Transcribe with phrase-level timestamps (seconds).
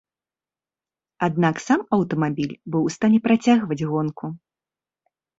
[1.25, 4.25] Аднак сам аўтамабіль быў у стане працягваць гонку.